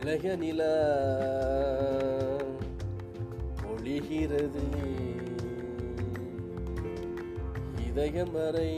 [0.00, 0.62] இளைய நில
[3.62, 4.64] ஒளிகிறது.
[7.86, 8.72] இதயமறை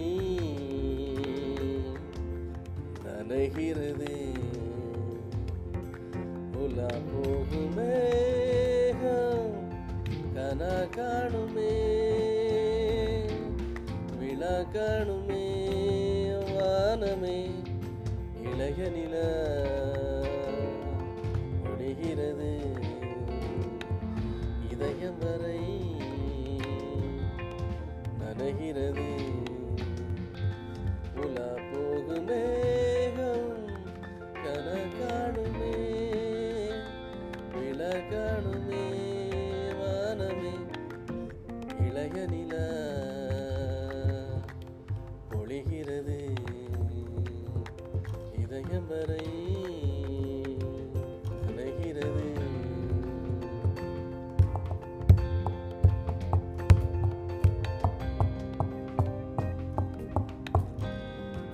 [3.05, 4.15] நனைகிறது.
[6.57, 7.95] உலா போகுமே
[10.35, 10.63] கன
[10.97, 11.75] காணுமே
[14.19, 15.47] விழா காணுமே
[16.55, 17.39] வானமே
[18.43, 19.15] இளைய நில
[21.95, 22.51] ஒளிகிறது
[24.71, 25.59] இதயம் வரை
[28.21, 29.09] நனைகிறது.
[31.23, 32.41] உலா போகுமே
[34.39, 35.75] கன காணுமே
[37.53, 38.87] விழா காணுமே
[39.81, 40.55] வானமே
[41.89, 42.55] இளைய நில
[45.31, 46.21] பொழிகிறது
[48.43, 49.25] இதயம் வரை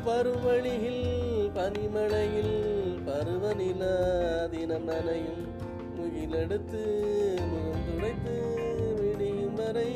[0.09, 1.03] பருவழியில்
[1.57, 2.55] பனிமழையில்
[3.07, 3.83] பருவநில
[4.51, 5.43] தினம் நனையும்
[5.97, 6.83] முகிலெடுத்து
[7.51, 8.37] முகம் துடைத்து
[9.01, 9.91] விடியும் வரை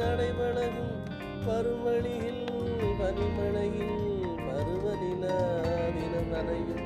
[0.00, 0.96] நடைபழகும்
[1.46, 2.42] பருவழியில்
[3.00, 4.02] பனிமழையில்
[4.48, 5.24] பருவநில
[5.96, 6.83] தினம் நனையும்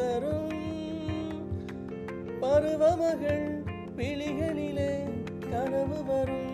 [0.00, 0.52] தரும்
[2.40, 3.46] பருவமகள்
[3.96, 4.92] விழிகளிலே
[5.50, 6.48] கனவு வரும்.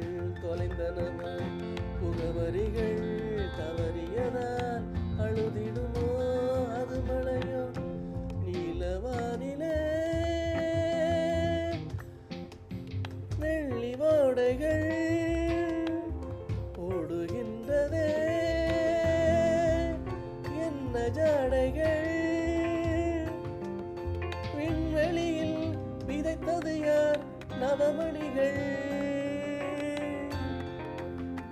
[0.44, 1.42] தொலைந்தனமோ
[2.02, 3.09] முகவரிகள்
[27.62, 28.78] நவமணிகள்.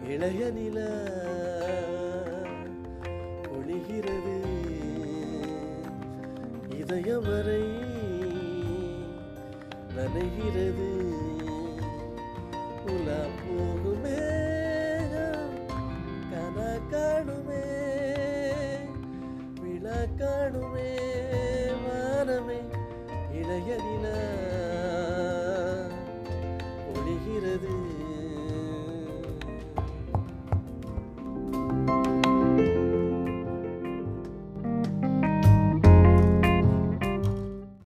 [0.04, 0.80] இளைய நில
[3.58, 4.36] ஒளிகிறது.
[6.80, 7.86] இதயம் வரை
[9.96, 10.90] நனைகிறது.
[12.86, 14.20] உலா போகுமே
[16.32, 17.64] கன காணுமே
[19.62, 20.90] விழா காணுமே
[21.86, 22.60] வானமே
[23.32, 24.07] இளைய நில
[27.40, 27.97] வருகிறது